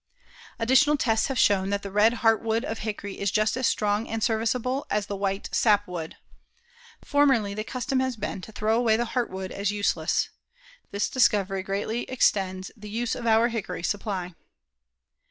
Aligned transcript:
Additional 0.57 0.97
tests 0.97 1.27
have 1.27 1.37
shown 1.37 1.69
that 1.69 1.83
the 1.83 1.91
red 1.91 2.21
heartwood 2.23 2.63
of 2.65 2.79
hickory 2.79 3.19
is 3.19 3.29
just 3.29 3.55
as 3.55 3.67
strong 3.67 4.07
and 4.07 4.23
serviceable 4.23 4.87
as 4.89 5.05
the 5.05 5.15
white 5.15 5.47
sap 5.51 5.87
wood. 5.87 6.15
Formerly, 7.05 7.53
the 7.53 7.63
custom 7.63 7.99
has 7.99 8.15
been 8.15 8.41
to 8.41 8.51
throw 8.51 8.75
away 8.75 8.97
the 8.97 9.05
heartwood 9.13 9.51
as 9.51 9.69
useless. 9.69 10.29
This 10.89 11.07
discovery 11.07 11.61
greatly 11.61 12.05
extends 12.05 12.71
the 12.75 12.89
use 12.89 13.13
of 13.13 13.27
our 13.27 13.49
hickory 13.49 13.83
supply. 13.83 14.33